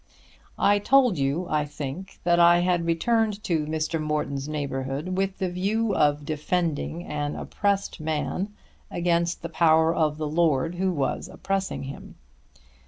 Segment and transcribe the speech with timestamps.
[0.57, 4.01] I told you, I think, that I had returned to Mr.
[4.01, 8.51] Morton's neighbourhood with the view of defending an oppressed man
[8.89, 12.15] against the power of the lord who was oppressing him.